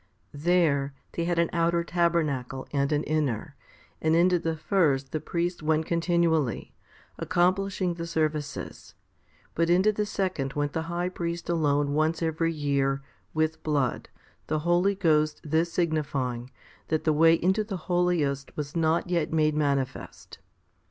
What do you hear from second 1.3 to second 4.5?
an outer tabernacle and an inner, and into